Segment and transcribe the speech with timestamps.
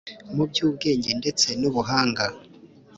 [0.35, 2.25] mu by’ubwenge ndetse nubuhanga